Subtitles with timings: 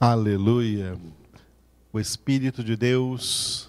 [0.00, 0.96] Aleluia.
[1.92, 3.68] O Espírito de Deus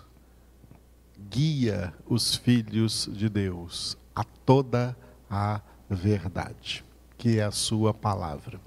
[1.27, 4.95] guia os filhos de Deus a toda
[5.27, 6.85] a verdade,
[7.17, 8.61] que é a Sua palavra.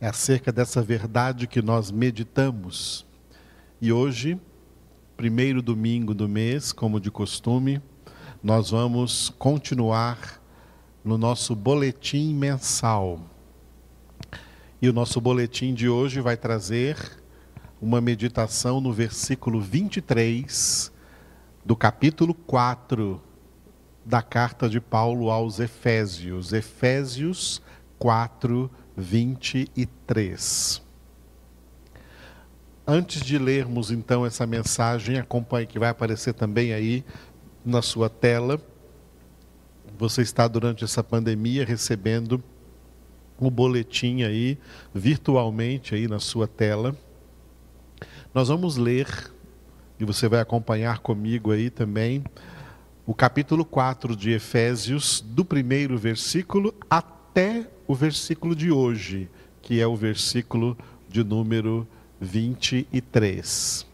[0.00, 3.06] É acerca dessa verdade que nós meditamos.
[3.80, 4.40] E hoje,
[5.16, 7.80] primeiro domingo do mês, como de costume,
[8.42, 10.42] nós vamos continuar
[11.04, 13.20] no nosso boletim mensal
[14.80, 16.96] e o nosso boletim de hoje vai trazer
[17.80, 20.92] uma meditação no versículo 23
[21.64, 23.20] do capítulo 4
[24.04, 26.52] da carta de Paulo aos Efésios.
[26.52, 27.60] Efésios
[27.98, 30.80] 4, 23.
[32.86, 37.04] Antes de lermos então essa mensagem, acompanhe que vai aparecer também aí
[37.64, 38.60] na sua tela.
[39.98, 42.42] Você está durante essa pandemia recebendo
[43.38, 44.58] o boletim aí
[44.94, 46.96] virtualmente aí na sua tela.
[48.34, 49.32] Nós vamos ler
[49.98, 52.24] e você vai acompanhar comigo aí também
[53.06, 59.30] o capítulo 4 de Efésios, do primeiro versículo até o versículo de hoje,
[59.62, 60.76] que é o versículo
[61.08, 61.88] de número
[62.20, 63.86] 23.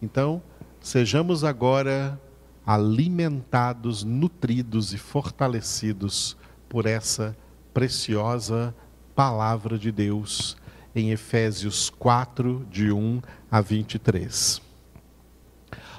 [0.00, 0.40] Então,
[0.80, 2.20] sejamos agora
[2.64, 6.36] alimentados, nutridos e fortalecidos
[6.68, 7.36] por essa
[7.74, 8.72] preciosa
[9.20, 10.56] palavra de Deus
[10.94, 14.62] em Efésios 4, de 1 a 23.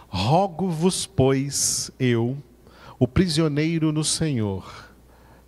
[0.08, 2.36] Rogo-vos, pois, eu,
[2.98, 4.90] o prisioneiro no Senhor,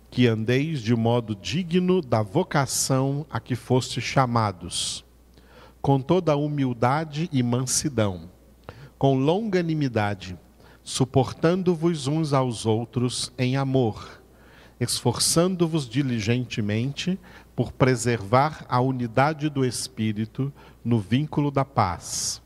[0.08, 5.04] que andeis de modo digno da vocação a que foste chamados,
[5.82, 8.30] com toda humildade e mansidão,
[8.96, 10.38] com longanimidade,
[10.84, 14.22] suportando-vos uns aos outros em amor,
[14.78, 17.18] esforçando-vos diligentemente
[17.54, 20.52] por preservar a unidade do Espírito
[20.84, 22.42] no vínculo da paz.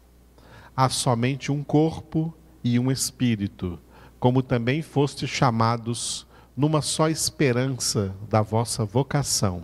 [0.77, 3.79] Há somente um corpo e um Espírito,
[4.21, 9.63] como também fostes chamados numa só esperança da vossa vocação.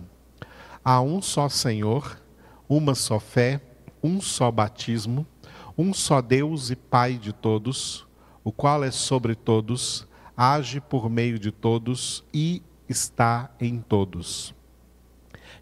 [0.83, 2.19] Há um só Senhor,
[2.67, 3.61] uma só fé,
[4.01, 5.25] um só batismo,
[5.77, 8.07] um só Deus e Pai de todos,
[8.43, 14.55] o qual é sobre todos, age por meio de todos e está em todos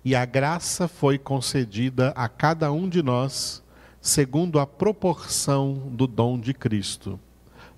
[0.05, 3.63] e a graça foi concedida a cada um de nós
[4.01, 7.17] segundo a proporção do dom de Cristo.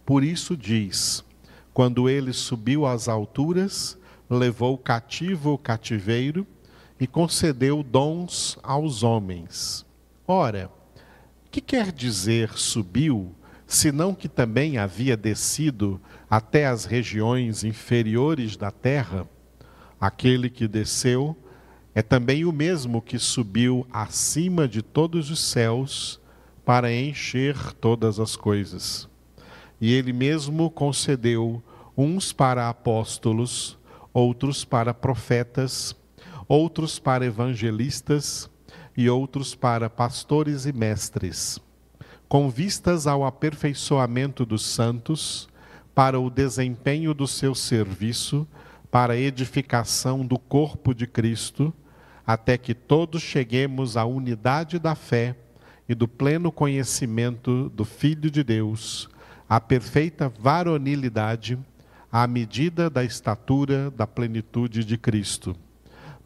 [0.04, 1.24] Por isso diz:
[1.72, 3.98] quando ele subiu às alturas,
[4.28, 6.48] levou cativo o cativeiro
[7.00, 9.86] e concedeu dons aos homens.
[10.28, 10.72] Ora,
[11.52, 13.36] que quer dizer subiu,
[13.68, 19.28] senão que também havia descido até as regiões inferiores da terra?
[20.02, 21.38] Aquele que desceu
[21.96, 26.20] é também o mesmo que subiu acima de todos os céus
[26.66, 29.08] para encher todas as coisas.
[29.80, 31.64] E ele mesmo concedeu
[31.96, 33.78] uns para apóstolos,
[34.14, 35.96] outros para profetas,
[36.50, 38.50] outros para evangelistas
[38.98, 41.60] e outros para pastores e mestres,
[42.28, 45.48] com vistas ao aperfeiçoamento dos santos,
[45.94, 48.46] para o desempenho do seu serviço,
[48.92, 51.74] para a edificação do corpo de Cristo
[52.26, 55.36] até que todos cheguemos à unidade da fé
[55.88, 59.08] e do pleno conhecimento do Filho de Deus,
[59.48, 61.58] à perfeita varonilidade,
[62.12, 65.56] à medida da estatura da plenitude de Cristo,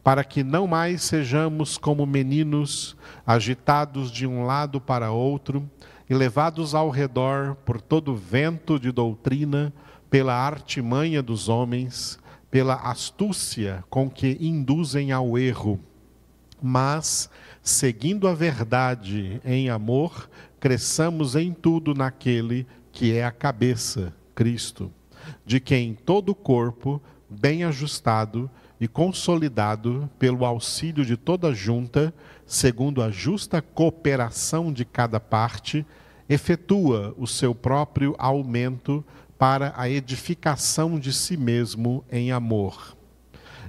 [0.02, 2.96] para que não mais sejamos como meninos,
[3.28, 5.70] agitados de um lado para outro
[6.10, 9.74] e levados ao redor por todo vento de doutrina,
[10.10, 12.18] pela artimanha dos homens,
[12.50, 15.80] pela astúcia com que induzem ao erro
[16.62, 17.30] mas,
[17.62, 24.92] seguindo a verdade em amor, cresçamos em tudo naquele que é a cabeça, Cristo,
[25.46, 28.50] de quem todo o corpo, bem ajustado
[28.80, 32.14] e consolidado pelo auxílio de toda junta,
[32.46, 35.86] segundo a justa cooperação de cada parte,
[36.28, 39.04] efetua o seu próprio aumento
[39.38, 42.96] para a edificação de si mesmo em amor.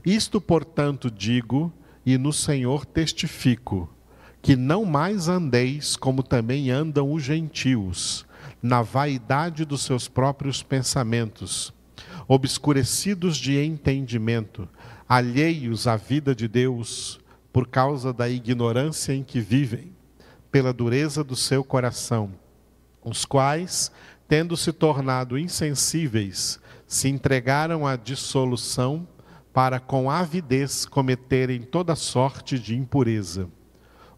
[0.04, 1.72] Isto, portanto, digo
[2.04, 3.88] e no Senhor testifico
[4.42, 8.26] que não mais andeis como também andam os gentios,
[8.62, 11.72] na vaidade dos seus próprios pensamentos,
[12.26, 14.68] obscurecidos de entendimento,
[15.08, 17.20] alheios à vida de Deus,
[17.52, 19.92] por causa da ignorância em que vivem,
[20.50, 22.30] pela dureza do seu coração,
[23.04, 23.90] os quais,
[24.28, 29.06] tendo se tornado insensíveis, se entregaram à dissolução
[29.52, 33.48] para com avidez cometerem toda sorte de impureza.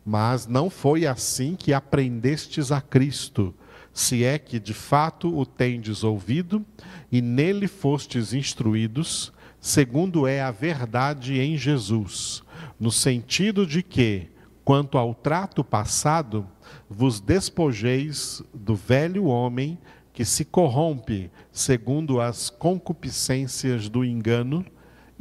[0.04, 3.54] Mas não foi assim que aprendestes a Cristo,
[3.92, 6.64] se é que de fato o tendes ouvido
[7.10, 12.42] e nele fostes instruídos, segundo é a verdade em Jesus,
[12.80, 14.28] no sentido de que,
[14.64, 16.46] quanto ao trato passado,
[16.88, 19.78] vos despojeis do velho homem
[20.12, 24.64] que se corrompe segundo as concupiscências do engano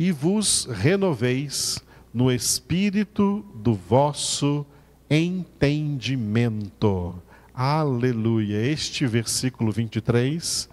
[0.02, 1.80] e vos renoveis
[2.12, 4.66] no espírito do vosso
[5.08, 7.22] entendimento.
[7.54, 8.66] Aleluia.
[8.66, 10.68] Este versículo 23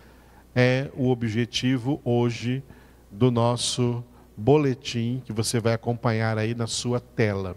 [0.54, 2.62] é o objetivo hoje
[3.10, 4.02] do nosso
[4.34, 7.54] boletim que você vai acompanhar aí na sua tela.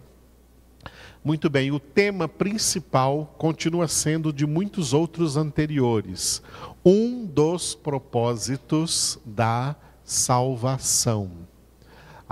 [1.24, 6.42] Muito bem, o tema principal continua sendo de muitos outros anteriores.
[6.84, 9.74] Um dos propósitos da
[10.04, 11.50] salvação.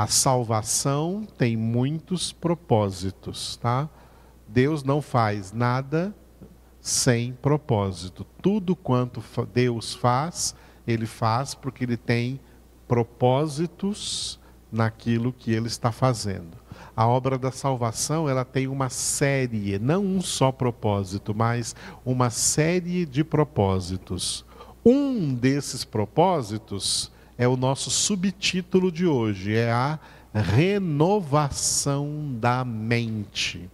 [0.00, 3.86] A salvação tem muitos propósitos, tá?
[4.48, 6.14] Deus não faz nada
[6.80, 8.24] sem propósito.
[8.40, 10.54] Tudo quanto Deus faz,
[10.86, 12.40] ele faz porque ele tem
[12.88, 14.40] propósitos
[14.72, 16.56] naquilo que ele está fazendo.
[16.96, 21.76] A obra da salvação, ela tem uma série, não um só propósito, mas
[22.06, 24.46] uma série de propósitos.
[24.82, 29.98] Um desses propósitos é o nosso subtítulo de hoje, é a
[30.34, 33.70] renovação da mente.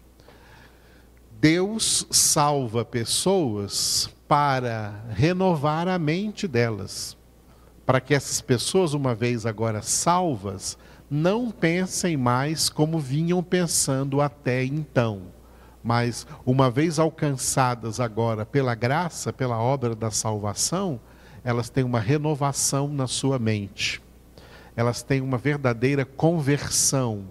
[1.40, 7.16] Deus salva pessoas para renovar a mente delas,
[7.84, 10.78] para que essas pessoas, uma vez agora salvas,
[11.10, 15.22] não pensem mais como vinham pensando até então,
[15.82, 21.00] mas uma vez alcançadas agora pela graça, pela obra da salvação,
[21.46, 24.02] elas têm uma renovação na sua mente.
[24.74, 27.28] Elas têm uma verdadeira conversão.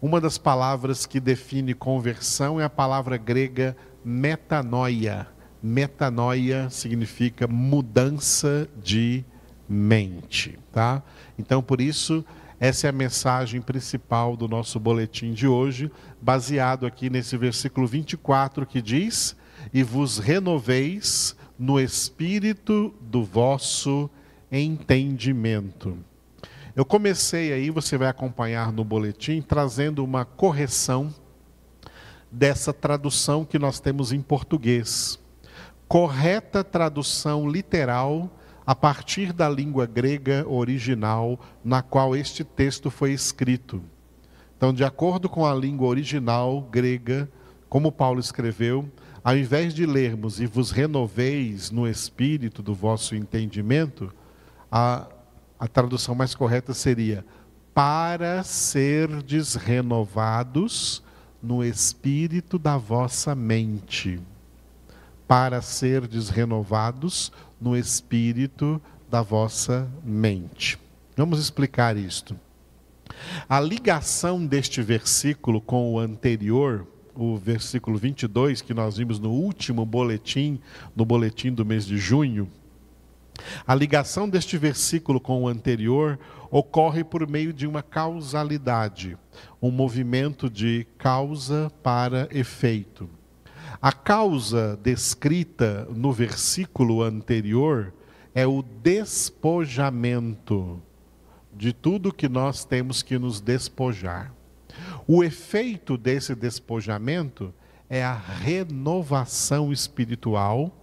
[0.00, 5.28] Uma das palavras que define conversão é a palavra grega metanoia.
[5.62, 9.22] Metanoia significa mudança de
[9.68, 11.02] mente, tá?
[11.38, 12.24] Então, por isso,
[12.58, 18.64] essa é a mensagem principal do nosso boletim de hoje, baseado aqui nesse versículo 24
[18.64, 19.36] que diz:
[19.70, 24.10] "E vos renoveis no espírito do vosso
[24.50, 25.96] entendimento.
[26.74, 31.14] Eu comecei aí, você vai acompanhar no boletim, trazendo uma correção
[32.30, 35.18] dessa tradução que nós temos em português.
[35.86, 38.28] Correta tradução literal
[38.66, 43.82] a partir da língua grega original na qual este texto foi escrito.
[44.56, 47.28] Então, de acordo com a língua original grega,
[47.68, 48.90] como Paulo escreveu,
[49.24, 54.12] ao invés de lermos e vos renoveis no espírito do vosso entendimento,
[54.70, 55.08] a,
[55.58, 57.24] a tradução mais correta seria
[57.72, 61.02] para serdes renovados
[61.42, 64.20] no espírito da vossa mente.
[65.26, 68.80] Para serdes renovados no espírito
[69.10, 70.78] da vossa mente.
[71.16, 72.38] Vamos explicar isto.
[73.48, 79.86] A ligação deste versículo com o anterior o versículo 22 que nós vimos no último
[79.86, 80.60] boletim,
[80.94, 82.48] no boletim do mês de junho,
[83.66, 86.18] a ligação deste versículo com o anterior
[86.50, 89.18] ocorre por meio de uma causalidade,
[89.60, 93.10] um movimento de causa para efeito.
[93.82, 97.92] A causa descrita no versículo anterior
[98.34, 100.80] é o despojamento
[101.52, 104.32] de tudo que nós temos que nos despojar.
[105.06, 107.52] O efeito desse despojamento
[107.90, 110.74] é a renovação espiritual,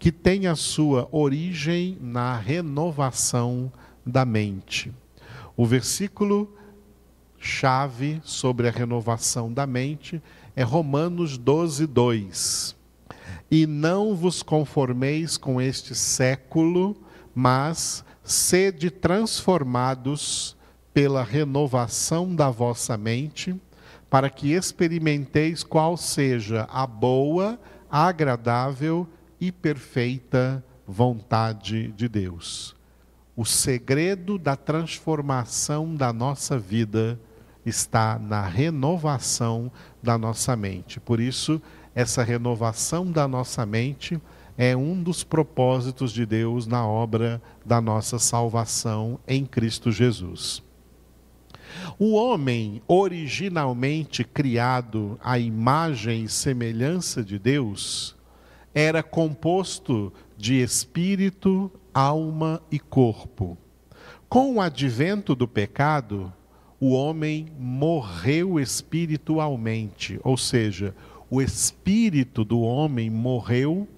[0.00, 3.72] que tem a sua origem na renovação
[4.04, 4.92] da mente.
[5.56, 6.52] O versículo
[7.38, 10.20] chave sobre a renovação da mente
[10.56, 12.76] é Romanos 12, 2.
[13.48, 16.96] E não vos conformeis com este século,
[17.32, 20.56] mas sede transformados
[20.92, 23.54] pela renovação da vossa mente,
[24.10, 27.58] para que experimenteis qual seja a boa,
[27.90, 29.06] agradável
[29.40, 32.74] e perfeita vontade de Deus.
[33.36, 37.20] O segredo da transformação da nossa vida
[37.64, 39.70] está na renovação
[40.02, 40.98] da nossa mente.
[40.98, 41.60] Por isso,
[41.94, 44.20] essa renovação da nossa mente
[44.56, 50.62] é um dos propósitos de Deus na obra da nossa salvação em Cristo Jesus.
[51.98, 58.16] O homem, originalmente criado à imagem e semelhança de Deus,
[58.74, 63.58] era composto de espírito, alma e corpo.
[64.28, 66.32] Com o advento do pecado,
[66.80, 70.94] o homem morreu espiritualmente, ou seja,
[71.30, 73.88] o espírito do homem morreu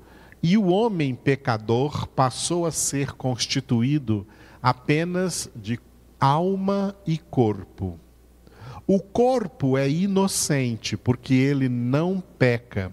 [0.42, 4.26] e o homem pecador passou a ser constituído
[4.62, 5.78] apenas de
[6.20, 7.98] alma e corpo.
[8.86, 12.92] O corpo é inocente porque ele não peca,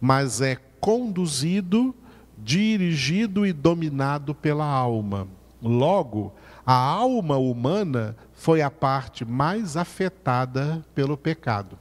[0.00, 1.94] mas é conduzido,
[2.36, 5.26] dirigido e dominado pela alma.
[5.62, 6.34] Logo,
[6.66, 11.78] a alma humana foi a parte mais afetada pelo pecado.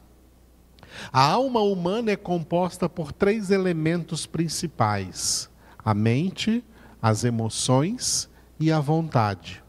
[1.11, 5.49] A alma humana é composta por três elementos principais:
[5.83, 6.63] a mente,
[7.01, 9.64] as emoções e a vontade.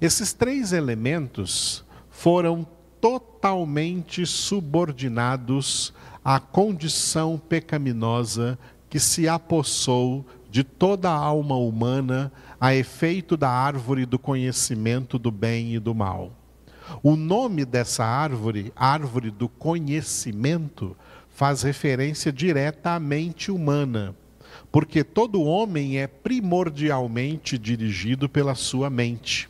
[0.00, 2.64] Esses três elementos foram
[3.00, 5.92] totalmente subordinados
[6.24, 8.56] à condição pecaminosa
[8.88, 15.32] que se apossou de toda a alma humana a efeito da árvore do conhecimento do
[15.32, 16.32] bem e do mal.
[17.02, 20.96] O nome dessa árvore, árvore do conhecimento,
[21.28, 24.14] faz referência direta à mente humana,
[24.70, 29.48] porque todo homem é primordialmente dirigido pela sua mente,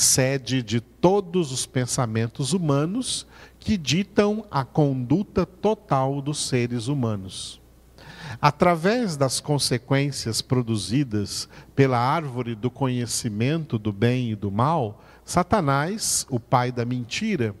[0.00, 3.26] sede de todos os pensamentos humanos
[3.58, 7.60] que ditam a conduta total dos seres humanos.
[8.40, 16.40] Através das consequências produzidas pela árvore do conhecimento do bem e do mal, Satanás, o
[16.40, 17.54] pai da mentira,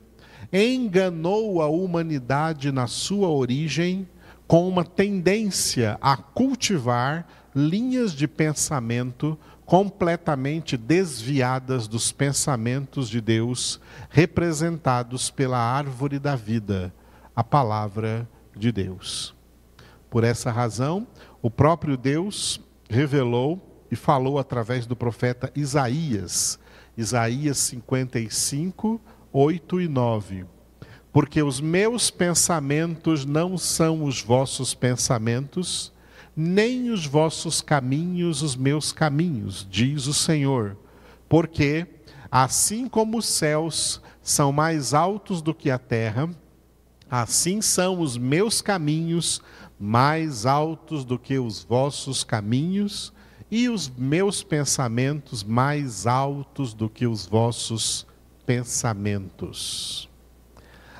[0.50, 4.08] enganou a humanidade na sua origem
[4.46, 9.38] com uma tendência a cultivar linhas de pensamento
[9.70, 16.92] completamente desviadas dos pensamentos de Deus, representados pela árvore da vida,
[17.36, 19.32] a palavra de Deus.
[20.10, 21.06] Por essa razão,
[21.40, 26.58] o próprio Deus revelou e falou através do profeta Isaías,
[26.96, 29.00] Isaías 55,
[29.32, 30.46] 8 e 9.
[31.12, 35.92] Porque os meus pensamentos não são os vossos pensamentos,
[36.36, 40.76] nem os vossos caminhos os meus caminhos, diz o Senhor.
[41.28, 41.86] Porque,
[42.30, 46.30] assim como os céus são mais altos do que a terra,
[47.10, 49.42] assim são os meus caminhos
[49.78, 53.12] mais altos do que os vossos caminhos,
[53.50, 58.06] e os meus pensamentos mais altos do que os vossos
[58.46, 60.08] pensamentos.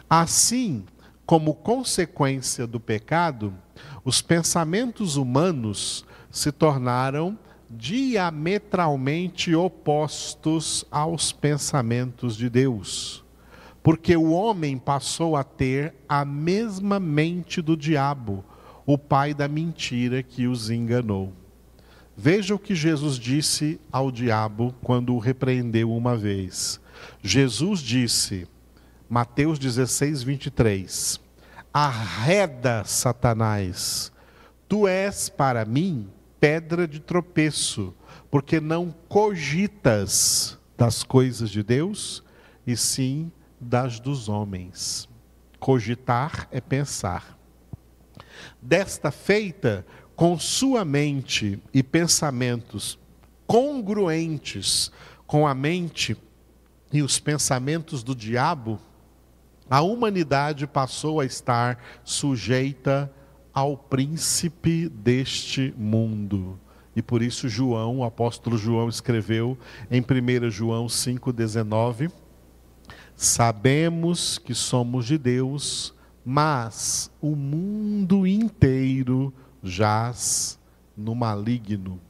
[0.08, 0.84] Assim,
[1.24, 3.54] como consequência do pecado,
[4.04, 7.38] os pensamentos humanos se tornaram
[7.68, 13.24] diametralmente opostos aos pensamentos de Deus.
[13.82, 18.44] Porque o homem passou a ter a mesma mente do diabo,
[18.84, 21.32] o pai da mentira que os enganou.
[22.16, 26.80] Veja o que Jesus disse ao diabo quando o repreendeu uma vez.
[27.22, 28.46] Jesus disse,
[29.08, 31.20] Mateus 16, 23:
[31.72, 34.10] Arreda, Satanás,
[34.68, 36.10] tu és para mim
[36.40, 37.94] pedra de tropeço,
[38.30, 42.24] porque não cogitas das coisas de Deus,
[42.66, 45.08] e sim das dos homens.
[45.58, 47.38] Cogitar é pensar.
[48.60, 49.86] Desta feita,
[50.16, 52.98] com sua mente e pensamentos
[53.46, 54.90] congruentes
[55.26, 56.16] com a mente
[56.92, 58.80] e os pensamentos do diabo,
[59.70, 63.10] a humanidade passou a estar sujeita
[63.54, 66.58] ao príncipe deste mundo.
[66.96, 69.56] E por isso João, o apóstolo João escreveu
[69.88, 72.10] em 1 João 5:19,
[73.14, 80.58] sabemos que somos de Deus, mas o mundo inteiro jaz
[80.96, 82.00] no maligno.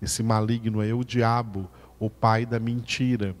[0.00, 3.34] Esse maligno é o diabo, o pai da mentira,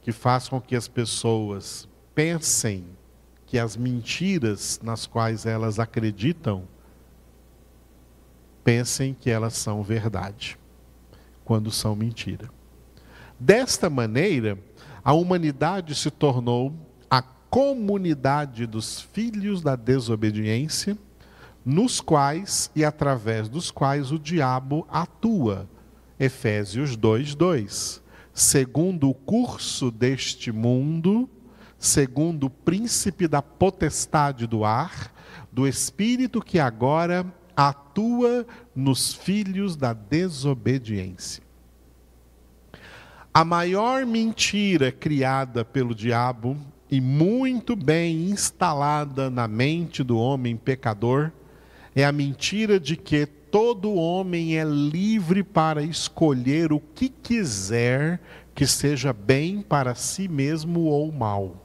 [0.00, 2.84] que faz com que as pessoas pensem
[3.46, 6.64] que as mentiras nas quais elas acreditam,
[8.64, 10.58] pensem que elas são verdade,
[11.44, 12.48] quando são mentira.
[13.38, 14.58] Desta maneira,
[15.04, 16.72] a humanidade se tornou
[17.10, 20.96] a comunidade dos filhos da desobediência
[21.64, 25.68] nos quais e através dos quais o diabo atua.
[26.18, 28.00] Efésios 2:2.
[28.32, 31.28] Segundo o curso deste mundo,
[31.82, 35.12] segundo o príncipe da potestade do ar,
[35.50, 41.42] do espírito que agora atua nos filhos da desobediência.
[43.34, 46.56] A maior mentira criada pelo diabo
[46.88, 51.32] e muito bem instalada na mente do homem pecador
[51.96, 58.20] é a mentira de que todo homem é livre para escolher o que quiser
[58.54, 61.61] que seja bem para si mesmo ou mal.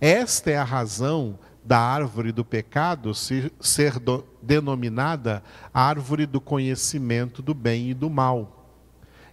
[0.00, 5.42] Esta é a razão da árvore do pecado ser do, denominada
[5.74, 8.78] árvore do conhecimento do bem e do mal.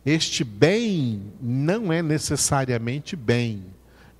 [0.05, 3.65] Este bem não é necessariamente bem,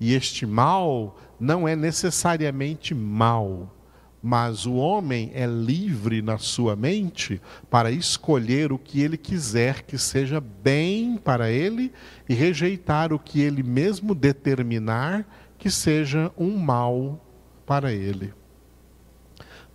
[0.00, 3.74] e este mal não é necessariamente mal
[4.22, 7.40] mas o homem é livre na sua mente
[7.70, 11.92] para escolher o que ele quiser que seja bem para ele
[12.28, 15.24] e rejeitar o que ele mesmo determinar
[15.58, 17.20] que seja um mal
[17.66, 18.32] para ele.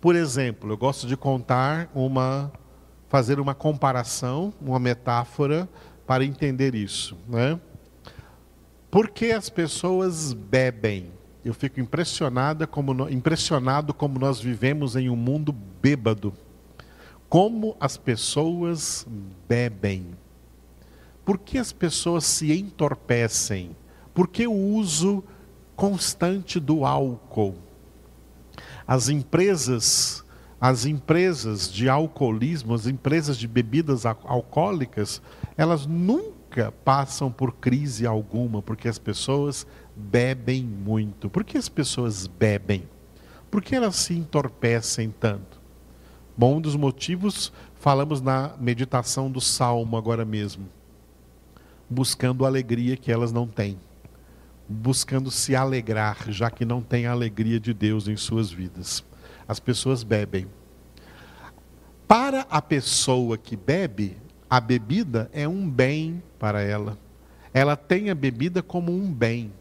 [0.00, 2.52] Por exemplo, eu gosto de contar uma
[3.08, 5.68] fazer uma comparação, uma metáfora
[6.04, 7.60] para entender isso, né?
[8.90, 11.12] Por que as pessoas bebem?
[11.44, 16.32] eu fico impressionada como, impressionado como nós vivemos em um mundo bêbado.
[17.28, 19.06] Como as pessoas
[19.46, 20.06] bebem.
[21.24, 23.76] Por que as pessoas se entorpecem?
[24.14, 25.22] Por que o uso
[25.76, 27.54] constante do álcool?
[28.86, 30.24] As empresas,
[30.60, 35.22] as empresas de alcoolismo, as empresas de bebidas alcoólicas,
[35.56, 39.66] elas nunca passam por crise alguma, porque as pessoas
[39.96, 41.30] bebem muito.
[41.30, 42.88] Por que as pessoas bebem?
[43.50, 45.60] Por que elas se entorpecem tanto?
[46.36, 50.68] Bom, um dos motivos falamos na meditação do Salmo agora mesmo.
[51.88, 53.78] Buscando a alegria que elas não têm.
[54.68, 59.04] Buscando se alegrar, já que não têm a alegria de Deus em suas vidas.
[59.46, 60.46] As pessoas bebem.
[62.08, 64.16] Para a pessoa que bebe,
[64.48, 66.98] a bebida é um bem para ela.
[67.52, 69.52] Ela tem a bebida como um bem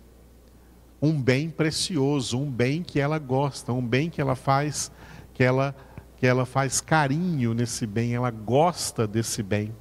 [1.04, 4.90] um bem precioso, um bem que ela gosta, um bem que ela faz,
[5.34, 5.76] que ela
[6.16, 9.76] que ela faz carinho nesse bem, ela gosta desse bem.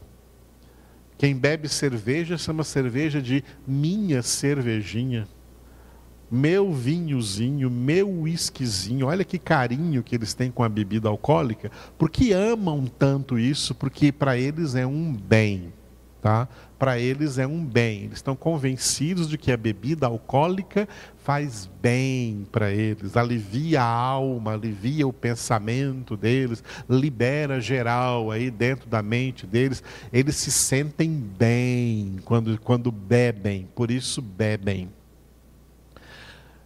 [1.23, 5.29] Quem bebe cerveja chama cerveja de minha cervejinha.
[6.29, 12.33] Meu vinhozinho, meu whiskyzinho, olha que carinho que eles têm com a bebida alcoólica, porque
[12.33, 15.73] amam tanto isso, porque para eles é um bem
[16.23, 16.49] tá?
[16.79, 18.05] Para eles é um bem.
[18.05, 20.89] Eles estão convencidos de que a bebida alcoólica
[21.25, 28.89] faz bem para eles, alivia a alma, alivia o pensamento deles, libera geral aí dentro
[28.89, 29.83] da mente deles.
[30.13, 34.89] Eles se sentem bem quando, quando bebem, por isso bebem.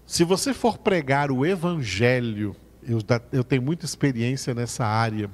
[0.06, 2.54] Se você for pregar o evangelho,
[2.86, 2.98] eu,
[3.32, 5.28] eu tenho muita experiência nessa área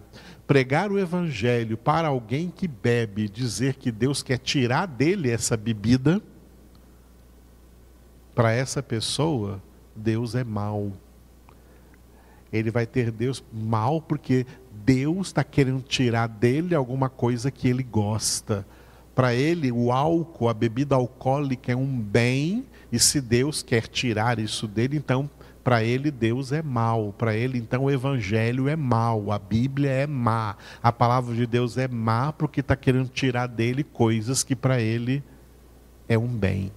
[0.53, 6.21] pregar o evangelho para alguém que bebe, dizer que Deus quer tirar dele essa bebida,
[8.35, 9.63] para essa pessoa,
[9.97, 10.93] Deus é mal.
[12.53, 14.45] Ele vai ter Deus mal porque
[14.85, 18.67] Deus está querendo tirar dele alguma coisa que ele gosta.
[19.15, 24.39] Para ele, o álcool, a bebida alcoólica é um bem, e se Deus quer tirar
[24.39, 25.31] isso dele, então
[25.63, 27.15] para ele, Deus é mal.
[27.17, 29.31] Para ele, então, o Evangelho é mal.
[29.31, 30.57] A Bíblia é má.
[30.83, 35.23] A palavra de Deus é má porque está querendo tirar dele coisas que para ele
[36.09, 36.73] é um bem.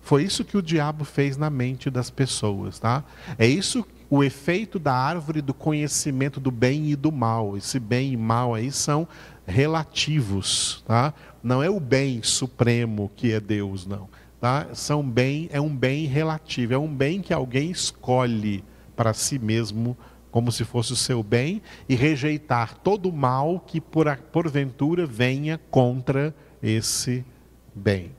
[0.00, 3.04] Foi isso que o diabo fez na mente das pessoas, tá?
[3.38, 7.56] É isso o efeito da árvore do conhecimento do bem e do mal.
[7.56, 9.06] Esse bem e mal aí são
[9.46, 11.14] relativos, tá?
[11.42, 14.08] Não é o bem supremo que é Deus, não
[14.42, 14.74] tá?
[14.74, 18.64] São bem, é um bem relativo, é um bem que alguém escolhe
[18.96, 19.96] para si mesmo
[20.32, 25.60] como se fosse o seu bem e rejeitar todo o mal que por porventura venha
[25.70, 27.24] contra esse
[27.72, 28.16] bem.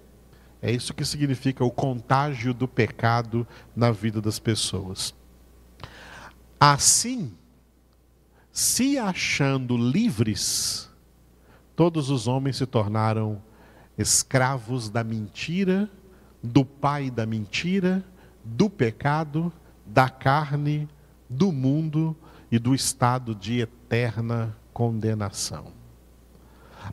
[0.62, 5.14] É isso que significa o contágio do pecado na vida das pessoas.
[6.58, 7.34] Assim,
[8.50, 10.90] se achando livres,
[11.76, 13.42] todos os homens se tornaram
[13.98, 15.92] escravos da mentira
[16.44, 18.04] do pai da mentira,
[18.44, 19.52] do pecado,
[19.86, 20.90] da carne,
[21.30, 22.16] do mundo
[22.52, 25.68] e do estado de eterna condenação.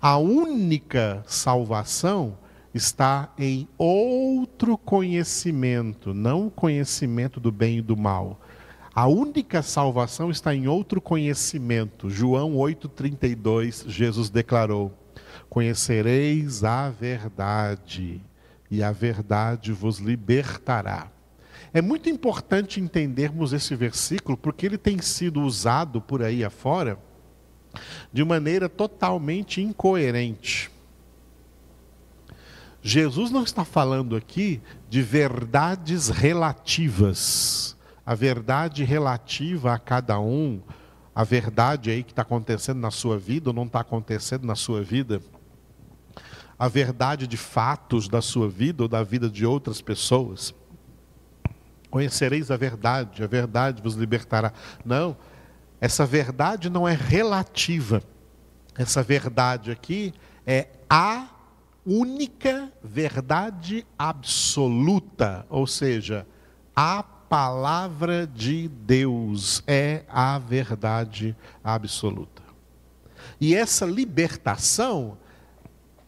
[0.00, 2.38] A única salvação
[2.72, 8.40] está em outro conhecimento, não o conhecimento do bem e do mal.
[8.94, 12.08] A única salvação está em outro conhecimento.
[12.08, 14.92] João 8:32, Jesus declarou:
[15.48, 18.22] Conhecereis a verdade,
[18.70, 21.10] e a verdade vos libertará.
[21.72, 26.98] É muito importante entendermos esse versículo porque ele tem sido usado por aí afora
[28.12, 30.70] de maneira totalmente incoerente.
[32.82, 37.76] Jesus não está falando aqui de verdades relativas.
[38.04, 40.60] A verdade relativa a cada um,
[41.14, 44.82] a verdade aí que está acontecendo na sua vida ou não está acontecendo na sua
[44.82, 45.20] vida
[46.60, 50.54] a verdade de fatos da sua vida ou da vida de outras pessoas.
[51.90, 54.52] Conhecereis a verdade, a verdade vos libertará.
[54.84, 55.16] Não,
[55.80, 58.02] essa verdade não é relativa.
[58.76, 60.12] Essa verdade aqui
[60.46, 61.28] é a
[61.86, 66.26] única verdade absoluta, ou seja,
[66.76, 72.42] a palavra de Deus é a verdade absoluta.
[73.40, 75.16] E essa libertação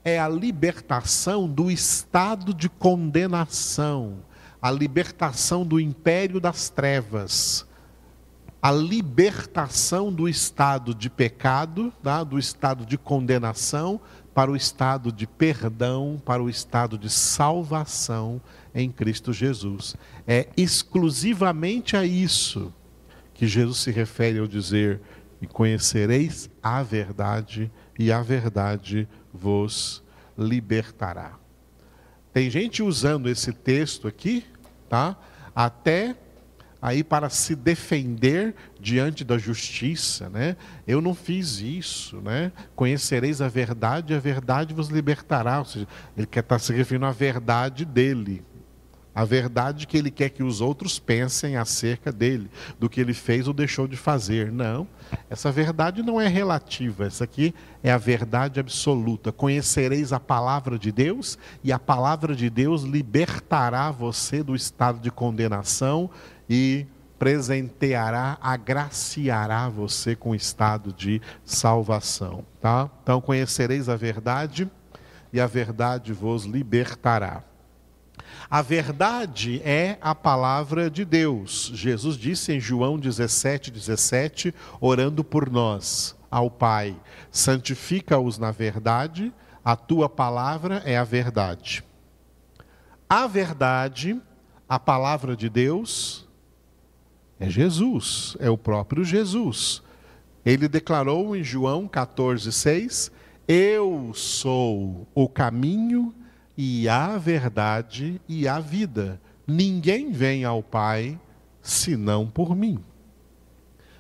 [0.05, 4.19] é a libertação do estado de condenação,
[4.61, 7.67] a libertação do império das trevas,
[8.61, 12.23] a libertação do estado de pecado, tá?
[12.23, 14.01] do estado de condenação,
[14.35, 18.41] para o estado de perdão, para o estado de salvação
[18.75, 19.97] em Cristo Jesus.
[20.27, 22.73] É exclusivamente a isso
[23.35, 25.01] que Jesus se refere ao dizer:
[25.41, 29.09] E conhecereis a verdade, e a verdade
[30.37, 31.39] libertará.
[32.33, 34.45] Tem gente usando esse texto aqui,
[34.89, 35.17] tá?
[35.55, 36.17] Até
[36.81, 40.57] aí para se defender diante da justiça, né?
[40.87, 42.51] Eu não fiz isso, né?
[42.75, 45.61] Conhecereis a verdade, a verdade vos libertará.
[45.61, 48.43] Ou seja, ele quer estar se referindo à verdade dele,
[49.15, 53.47] a verdade que ele quer que os outros pensem acerca dele, do que ele fez
[53.47, 54.51] ou deixou de fazer.
[54.51, 54.87] Não,
[55.29, 59.31] essa verdade não é relativa, essa aqui é a verdade absoluta.
[59.31, 65.11] Conhecereis a palavra de Deus e a palavra de Deus libertará você do estado de
[65.11, 66.11] condenação
[66.49, 66.87] e
[67.19, 72.91] presenteará, agraciará você com o estado de salvação, tá?
[73.03, 74.69] Então conhecereis a verdade
[75.33, 77.45] e a verdade vos libertará.
[78.53, 81.71] A verdade é a palavra de Deus.
[81.73, 86.95] Jesus disse em João 17, 17, orando por nós, ao Pai:
[87.31, 89.33] santifica-os na verdade,
[89.65, 91.83] a tua palavra é a verdade.
[93.09, 94.21] A verdade,
[94.69, 96.29] a palavra de Deus,
[97.41, 99.83] é Jesus, é o próprio Jesus.
[100.45, 103.11] Ele declarou em João 14,6:
[103.49, 106.15] Eu sou o caminho
[106.57, 109.21] e a verdade e a vida.
[109.47, 111.19] Ninguém vem ao Pai
[111.61, 112.79] senão por mim.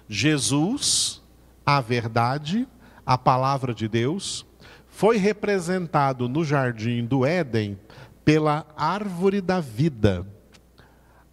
[0.08, 1.22] Jesus,
[1.64, 2.68] a verdade,
[3.04, 4.46] a palavra de Deus,
[4.86, 7.78] foi representado no jardim do Éden
[8.24, 10.26] pela árvore da vida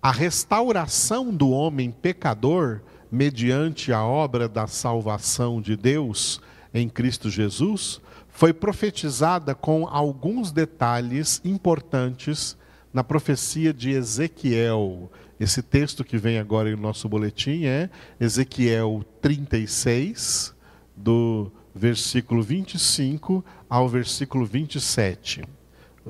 [0.01, 6.39] a restauração do homem pecador, mediante a obra da salvação de Deus
[6.73, 7.99] em Cristo Jesus,
[8.39, 12.57] foi profetizada com alguns detalhes importantes
[12.93, 15.11] na profecia de Ezequiel.
[15.37, 20.55] Esse texto que vem agora em nosso boletim é Ezequiel 36,
[20.95, 25.43] do versículo 25 ao versículo 27.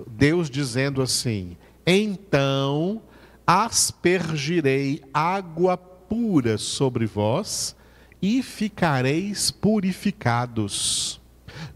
[0.06, 3.02] Deus dizendo assim: Então
[3.48, 7.76] aspergirei água pura sobre vós
[8.22, 11.19] e ficareis purificados.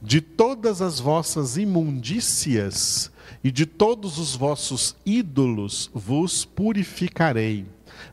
[0.02, 3.12] De todas as vossas imundícias
[3.44, 7.66] e de todos os vossos ídolos vos purificarei.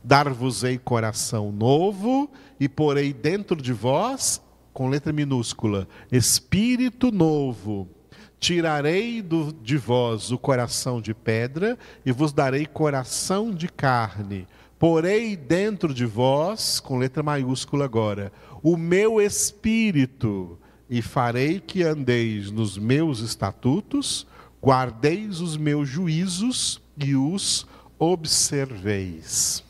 [0.04, 4.40] Dar-vos-ei coração novo e porei dentro de vós,
[4.72, 7.88] com letra minúscula, espírito novo
[8.40, 14.48] Tirarei do, de vós o coração de pedra e vos darei coração de carne.
[14.78, 20.58] Porei dentro de vós, com letra maiúscula agora, o meu espírito
[20.90, 24.26] e farei que andeis nos meus estatutos,
[24.60, 27.64] guardeis os meus juízos e os
[27.96, 29.62] observeis.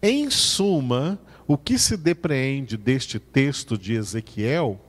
[0.00, 4.80] Em suma, o que se depreende deste texto de Ezequiel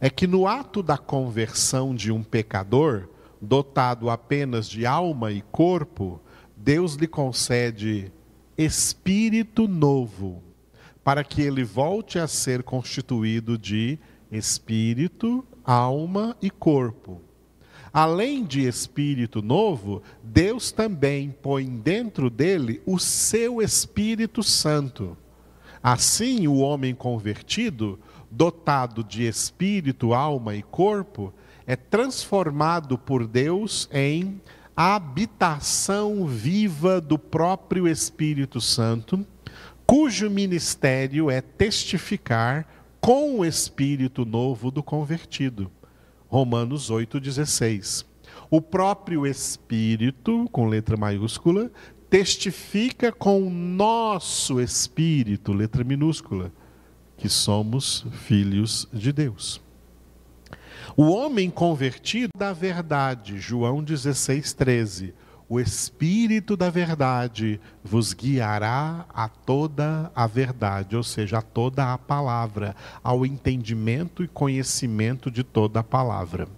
[0.00, 6.22] é que no ato da conversão de um pecador, dotado apenas de alma e corpo,
[6.56, 8.10] Deus lhe concede
[8.56, 10.42] espírito novo,
[11.02, 13.98] para que ele volte a ser constituído de
[14.36, 17.20] espírito, alma e corpo.
[17.92, 25.16] Além de espírito novo, Deus também põe dentro dele o seu Espírito Santo.
[25.80, 31.32] Assim, o homem convertido dotado de espírito, alma e corpo,
[31.66, 34.40] é transformado por Deus em
[34.76, 39.24] habitação viva do próprio Espírito Santo,
[39.86, 42.66] cujo ministério é testificar
[43.04, 45.70] com o espírito novo do convertido.
[46.26, 48.06] Romanos 8:16.
[48.50, 51.70] O próprio espírito, com letra maiúscula,
[52.08, 56.50] testifica com o nosso espírito, letra minúscula
[57.18, 59.60] que somos filhos de Deus.
[60.96, 65.14] O homem convertido da verdade, João 16, 13.
[65.48, 71.98] O Espírito da Verdade vos guiará a toda a verdade, ou seja, a toda a
[71.98, 76.48] palavra, ao entendimento e conhecimento de toda a palavra.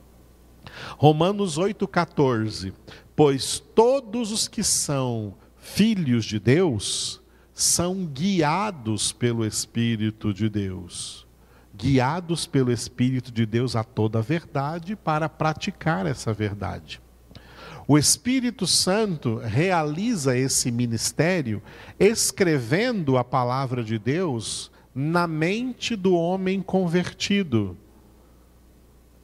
[0.96, 2.72] Romanos 8,14:
[3.14, 7.20] Pois todos os que são filhos de Deus
[7.52, 11.26] são guiados pelo Espírito de Deus.
[11.74, 17.00] Guiados pelo Espírito de Deus a toda a verdade para praticar essa verdade.
[17.88, 21.62] O Espírito Santo realiza esse ministério
[22.00, 27.76] escrevendo a palavra de Deus na mente do homem convertido.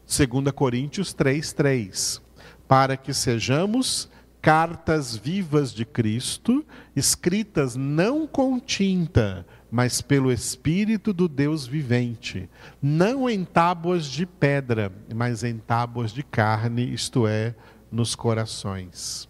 [0.07, 2.21] 2 Coríntios 3:3,
[2.69, 4.09] para que sejamos
[4.41, 12.49] cartas vivas de Cristo, escritas não com tinta, mas pelo Espírito do Deus vivente,
[12.81, 17.55] não em tábuas de pedra, mas em tábuas de carne, isto é,
[17.93, 19.29] nos corações.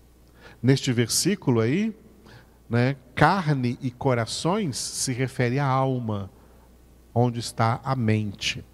[0.63, 1.95] Neste versículo aí,
[2.71, 6.31] né, carne e corações se refere à alma,
[7.15, 8.65] onde está a mente.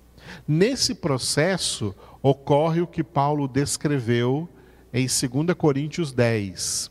[0.47, 4.49] Nesse processo ocorre o que Paulo descreveu
[4.93, 6.91] em 2 Coríntios 10.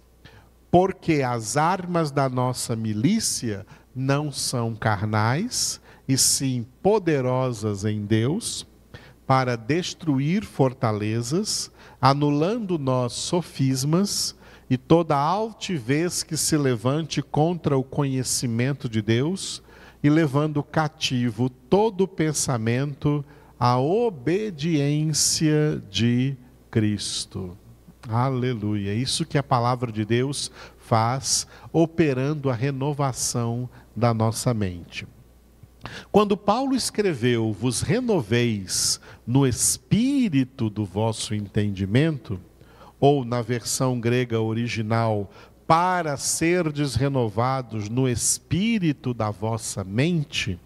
[0.71, 8.65] Porque as armas da nossa milícia não são carnais, e sim poderosas em Deus,
[9.27, 11.69] para destruir fortalezas,
[12.01, 14.35] anulando nós sofismas
[14.69, 19.61] e toda altivez que se levante contra o conhecimento de Deus,
[20.03, 23.25] e levando cativo todo pensamento
[23.59, 26.37] à obediência de
[26.69, 27.57] Cristo.
[28.07, 28.93] Aleluia.
[28.93, 35.07] Isso que a palavra de Deus faz, operando a renovação da nossa mente.
[36.11, 42.39] Quando Paulo escreveu: Vos renoveis no espírito do vosso entendimento,
[42.99, 45.31] ou na versão grega original,
[45.67, 50.57] para serdes renovados no espírito da vossa mente,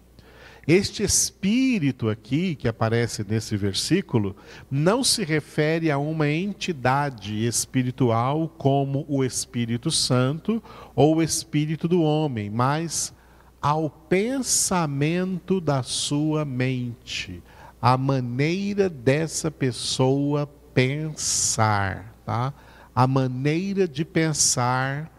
[0.66, 4.36] este espírito aqui, que aparece nesse versículo,
[4.70, 10.62] não se refere a uma entidade espiritual como o Espírito Santo
[10.94, 13.12] ou o Espírito do homem, mas
[13.62, 17.40] ao pensamento da sua mente,
[17.80, 22.52] a maneira dessa pessoa pensar, tá?
[22.92, 25.10] A maneira de pensar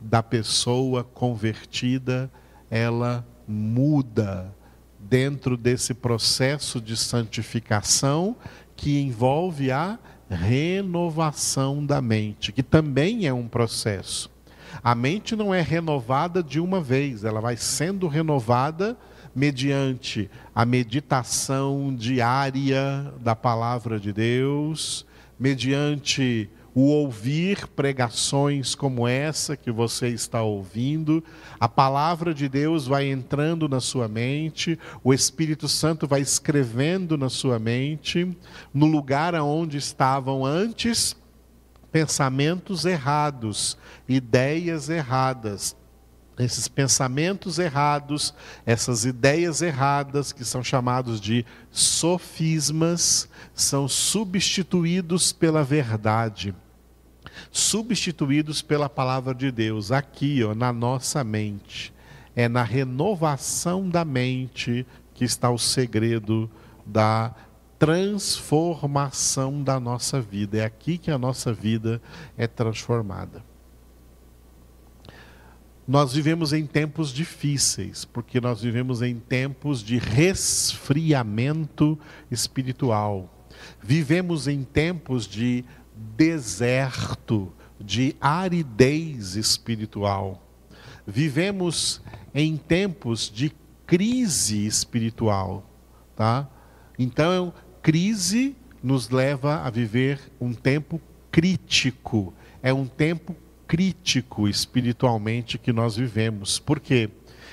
[0.00, 2.30] da pessoa convertida,
[2.70, 4.52] ela muda
[4.98, 8.34] dentro desse processo de santificação
[8.74, 14.31] que envolve a renovação da mente, que também é um processo.
[14.82, 18.96] A mente não é renovada de uma vez, ela vai sendo renovada
[19.34, 25.06] mediante a meditação diária da palavra de Deus,
[25.38, 31.22] mediante o ouvir pregações como essa que você está ouvindo,
[31.60, 37.28] a palavra de Deus vai entrando na sua mente, o Espírito Santo vai escrevendo na
[37.28, 38.26] sua mente,
[38.72, 41.14] no lugar aonde estavam antes
[41.92, 43.76] pensamentos errados,
[44.08, 45.76] ideias erradas.
[46.38, 56.54] Esses pensamentos errados, essas ideias erradas, que são chamados de sofismas, são substituídos pela verdade,
[57.50, 61.92] substituídos pela palavra de Deus, aqui, ó, na nossa mente.
[62.34, 66.50] É na renovação da mente que está o segredo
[66.86, 67.34] da
[67.82, 70.58] transformação da nossa vida.
[70.58, 72.00] É aqui que a nossa vida
[72.38, 73.44] é transformada.
[75.86, 81.98] Nós vivemos em tempos difíceis, porque nós vivemos em tempos de resfriamento
[82.30, 83.28] espiritual.
[83.82, 85.64] Vivemos em tempos de
[86.16, 90.40] deserto, de aridez espiritual.
[91.04, 92.00] Vivemos
[92.32, 93.52] em tempos de
[93.84, 95.68] crise espiritual,
[96.14, 96.48] tá?
[96.98, 102.32] Então, crise nos leva a viver um tempo crítico.
[102.62, 103.34] É um tempo
[103.66, 106.58] crítico espiritualmente que nós vivemos.
[106.58, 107.10] Por quê?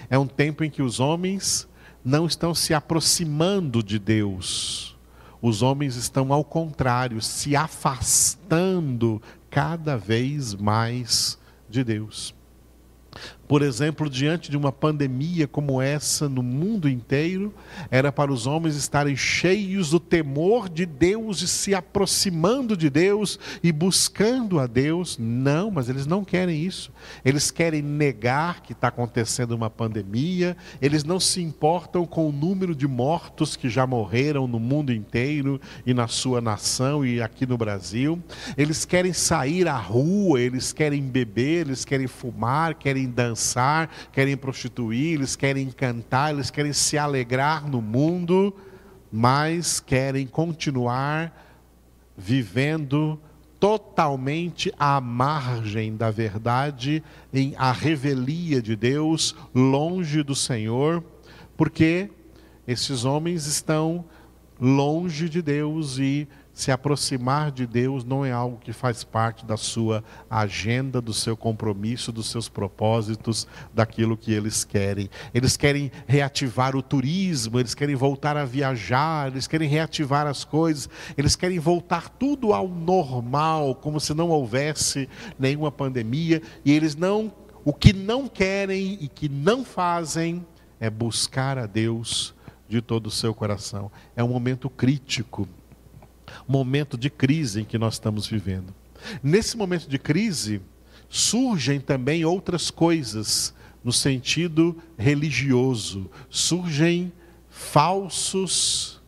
[0.09, 1.67] É um tempo em que os homens
[2.03, 4.97] não estão se aproximando de Deus.
[5.41, 11.39] Os homens estão, ao contrário, se afastando cada vez mais
[11.69, 12.35] de Deus.
[13.49, 17.51] Por exemplo, diante de uma pandemia como essa no mundo inteiro,
[17.89, 23.39] era para os homens estarem cheios do temor de Deus e se aproximando de Deus
[23.63, 25.17] e buscando a Deus.
[25.17, 26.91] Não, mas eles não querem isso.
[27.25, 32.75] Eles querem negar que está acontecendo uma pandemia, eles não se importam com o número
[32.75, 37.57] de mortos que já morreram no mundo inteiro e na sua nação e aqui no
[37.57, 38.21] Brasil.
[38.55, 44.35] Eles querem sair à rua, eles querem beber, eles querem fumar, querem dançar dançar, querem
[44.35, 48.53] prostituir, eles querem cantar, eles querem se alegrar no mundo,
[49.09, 51.33] mas querem continuar
[52.17, 53.17] vivendo
[53.57, 57.01] totalmente à margem da verdade,
[57.33, 61.03] em a revelia de Deus, longe do Senhor,
[61.55, 62.09] porque
[62.67, 64.03] esses homens estão
[64.59, 66.27] longe de Deus e
[66.59, 71.37] se aproximar de Deus não é algo que faz parte da sua agenda, do seu
[71.37, 75.09] compromisso, dos seus propósitos, daquilo que eles querem.
[75.33, 80.89] Eles querem reativar o turismo, eles querem voltar a viajar, eles querem reativar as coisas,
[81.17, 85.07] eles querem voltar tudo ao normal, como se não houvesse
[85.39, 87.31] nenhuma pandemia, e eles não,
[87.63, 90.45] o que não querem e que não fazem
[90.77, 92.35] é buscar a Deus
[92.67, 93.89] de todo o seu coração.
[94.13, 95.47] É um momento crítico
[96.47, 98.73] momento de crise em que nós estamos vivendo.
[99.23, 100.61] Nesse momento de crise,
[101.07, 107.11] surgem também outras coisas no sentido religioso, surgem
[107.49, 108.99] falsos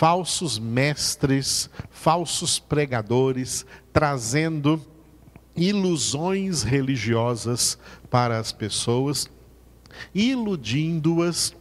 [0.00, 4.82] falsos mestres, falsos pregadores, trazendo
[5.54, 9.30] ilusões religiosas para as pessoas,
[10.14, 11.54] iludindo-as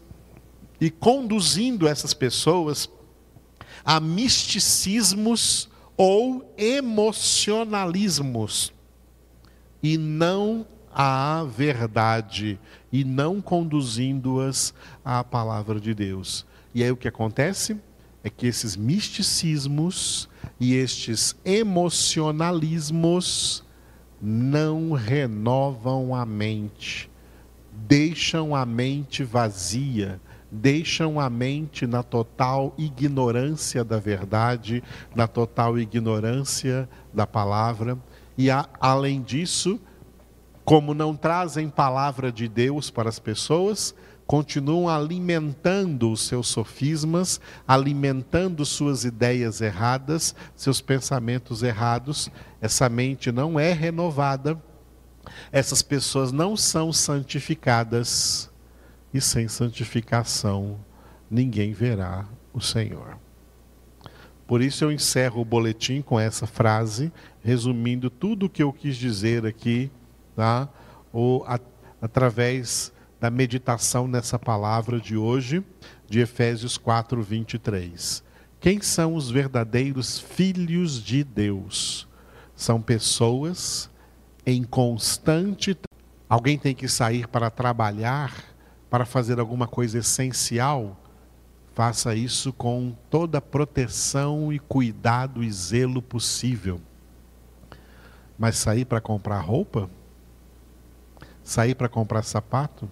[0.79, 2.89] e conduzindo essas pessoas
[3.83, 8.71] a misticismos ou emocionalismos
[9.81, 12.59] e não à verdade
[12.91, 16.45] e não conduzindo-as à palavra de Deus.
[16.73, 17.77] E aí o que acontece
[18.23, 20.27] é que esses misticismos
[20.59, 23.63] e estes emocionalismos
[24.21, 27.09] não renovam a mente,
[27.71, 30.19] deixam a mente vazia,
[30.51, 34.83] deixam a mente na total ignorância da verdade,
[35.15, 37.97] na total ignorância da palavra,
[38.37, 39.79] e a, além disso,
[40.63, 43.93] como não trazem palavra de Deus para as pessoas,
[44.25, 52.29] continuam alimentando os seus sofismas, alimentando suas ideias erradas, seus pensamentos errados.
[52.61, 54.61] Essa mente não é renovada,
[55.51, 58.49] essas pessoas não são santificadas
[59.13, 60.79] e sem santificação
[61.29, 63.17] ninguém verá o Senhor.
[64.47, 67.11] Por isso eu encerro o boletim com essa frase,
[67.43, 69.91] resumindo tudo o que eu quis dizer aqui,
[70.35, 70.67] tá?
[71.13, 71.59] Ou a,
[72.01, 75.63] através da meditação nessa palavra de hoje,
[76.07, 78.23] de Efésios 4, 23.
[78.59, 82.07] Quem são os verdadeiros filhos de Deus?
[82.55, 83.89] São pessoas
[84.45, 85.77] em constante.
[86.27, 88.48] Alguém tem que sair para trabalhar
[88.89, 90.97] para fazer alguma coisa essencial,
[91.73, 96.81] faça isso com toda a proteção e cuidado e zelo possível.
[98.37, 99.89] Mas sair para comprar roupa?
[101.43, 102.89] Sair para comprar sapato?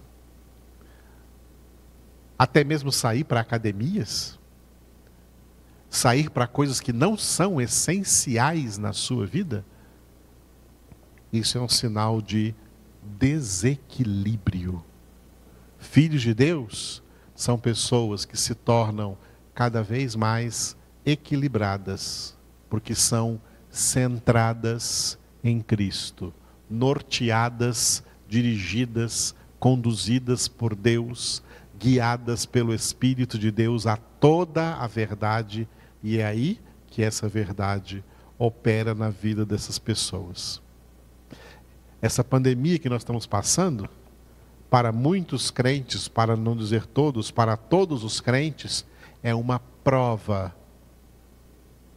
[2.38, 4.38] Até mesmo sair para academias?
[5.90, 9.64] Sair para coisas que não são essenciais na sua vida?
[11.32, 12.54] Isso é um sinal de
[13.02, 14.84] desequilíbrio
[15.78, 17.02] Filhos de Deus
[17.34, 19.16] são pessoas que se tornam
[19.54, 22.36] cada vez mais equilibradas,
[22.68, 26.34] porque são centradas em Cristo,
[26.68, 31.42] norteadas, dirigidas, conduzidas por Deus,
[31.78, 35.68] guiadas pelo Espírito de Deus a toda a verdade,
[36.02, 38.04] e é aí que essa verdade
[38.36, 40.60] opera na vida dessas pessoas.
[42.00, 43.88] Essa pandemia que nós estamos passando,
[44.70, 48.84] para muitos crentes, para não dizer todos, para todos os crentes,
[49.22, 50.54] é uma prova.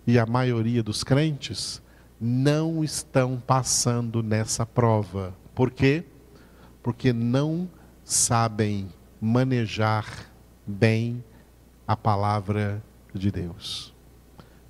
[0.07, 1.81] E a maioria dos crentes
[2.19, 5.36] não estão passando nessa prova.
[5.53, 6.03] Por quê?
[6.81, 7.69] Porque não
[8.03, 10.31] sabem manejar
[10.65, 11.23] bem
[11.88, 12.81] a palavra
[13.13, 13.93] de Deus.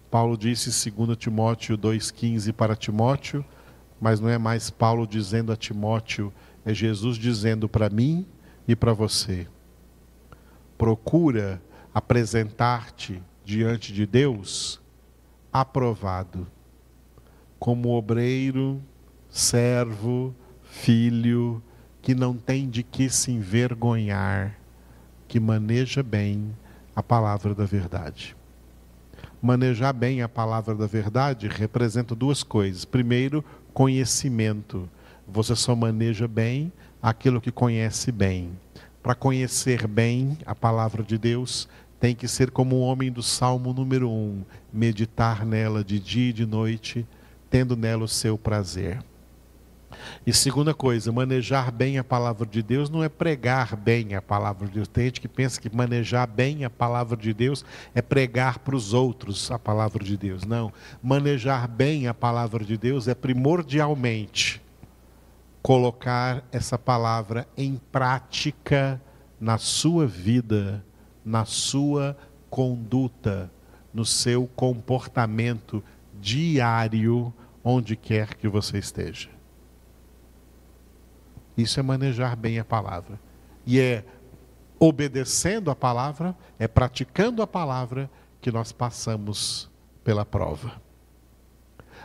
[0.09, 3.45] Paulo disse em 2 Timóteo 2,15 para Timóteo,
[3.99, 6.33] mas não é mais Paulo dizendo a Timóteo
[6.65, 8.25] é Jesus dizendo para mim
[8.67, 9.47] e para você:
[10.77, 11.62] procura
[11.93, 14.79] apresentar-te diante de Deus
[15.51, 16.47] aprovado,
[17.59, 18.81] como obreiro,
[19.29, 20.33] servo,
[20.63, 21.62] filho
[22.01, 24.57] que não tem de que se envergonhar,
[25.27, 26.55] que maneja bem
[26.95, 28.35] a palavra da verdade.
[29.41, 32.85] Manejar bem a palavra da verdade representa duas coisas.
[32.85, 33.43] Primeiro,
[33.73, 34.89] conhecimento.
[35.34, 38.52] Você só maneja bem aquilo que conhece bem.
[39.02, 41.69] Para conhecer bem a palavra de Deus,
[42.02, 46.34] tem que ser como o homem do Salmo número 1, meditar nela de dia e
[46.34, 47.08] de noite,
[47.50, 49.02] tendo nela o seu prazer.
[50.27, 54.67] E segunda coisa, manejar bem a palavra de Deus não é pregar bem a palavra
[54.67, 54.88] de Deus.
[54.90, 57.63] Tem gente que pensa que manejar bem a palavra de Deus
[57.96, 60.44] é pregar para os outros a palavra de Deus.
[60.44, 60.73] Não.
[61.02, 64.60] Manejar bem a palavra de Deus é primordialmente
[65.62, 69.01] colocar essa palavra em prática
[69.39, 70.83] na sua vida,
[71.23, 72.17] na sua
[72.49, 73.51] conduta,
[73.93, 75.83] no seu comportamento
[76.19, 77.33] diário,
[77.63, 79.29] onde quer que você esteja.
[81.55, 83.19] Isso é manejar bem a palavra.
[83.65, 84.03] E é
[84.79, 88.09] obedecendo a palavra, é praticando a palavra
[88.39, 89.69] que nós passamos
[90.03, 90.81] pela prova.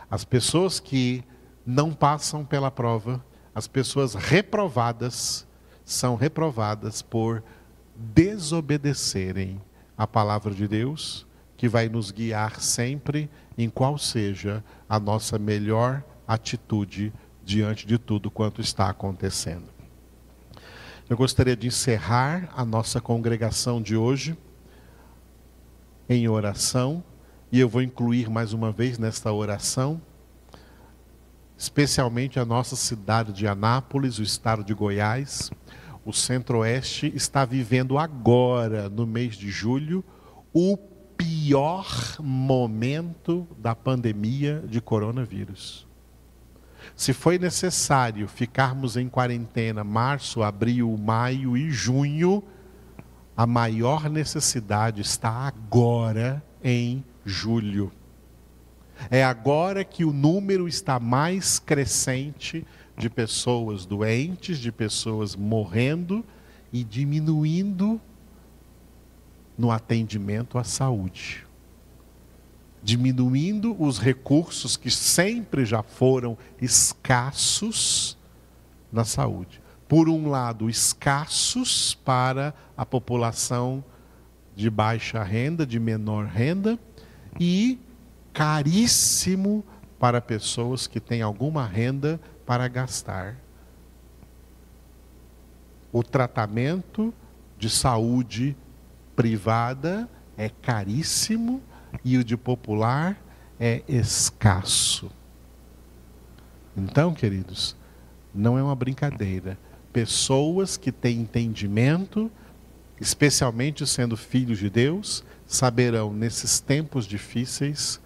[0.09, 1.23] As pessoas que
[1.65, 3.23] não passam pela prova,
[3.57, 5.47] as pessoas reprovadas,
[5.83, 7.43] são reprovadas por
[7.95, 9.59] desobedecerem
[9.97, 11.25] a palavra de Deus,
[11.57, 13.27] que vai nos guiar sempre
[13.57, 17.11] em qual seja a nossa melhor atitude
[17.43, 19.65] diante de tudo quanto está acontecendo.
[21.09, 24.37] Eu gostaria de encerrar a nossa congregação de hoje
[26.07, 27.03] em oração,
[27.51, 29.99] e eu vou incluir mais uma vez nesta oração,
[31.57, 35.49] especialmente a nossa cidade de Anápolis, o estado de Goiás.
[36.05, 40.05] O Centro-Oeste está vivendo agora, no mês de julho,
[40.53, 40.77] o
[41.17, 41.87] pior
[42.19, 45.87] momento da pandemia de coronavírus.
[46.95, 52.43] Se foi necessário ficarmos em quarentena março, abril, maio e junho,
[53.35, 57.91] a maior necessidade está agora em julho.
[59.09, 62.65] É agora que o número está mais crescente
[62.97, 66.25] de pessoas doentes, de pessoas morrendo
[66.73, 68.01] e diminuindo
[69.57, 71.47] no atendimento à saúde
[72.87, 78.17] diminuindo os recursos que sempre já foram escassos
[78.89, 79.61] na saúde.
[79.89, 83.83] Por um lado, escassos para a população
[84.55, 86.79] de baixa renda, de menor renda,
[87.37, 87.77] e
[88.37, 89.65] caríssimo
[89.97, 93.35] para pessoas que têm alguma renda para gastar.
[95.91, 97.11] O tratamento
[97.57, 98.55] de saúde
[99.15, 100.07] privada
[100.37, 101.63] é caríssimo
[102.05, 103.19] e o de popular
[103.59, 105.09] é escasso.
[106.77, 107.75] Então, queridos,
[108.35, 109.57] não é uma brincadeira.
[109.91, 112.29] Pessoas que têm entendimento,
[113.01, 117.99] especialmente sendo filhos de Deus, saberão nesses tempos difíceis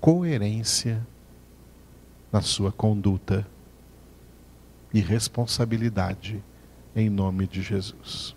[0.00, 1.06] coerência
[2.32, 3.46] na sua conduta
[4.92, 6.42] e responsabilidade
[6.96, 8.34] em nome de Jesus.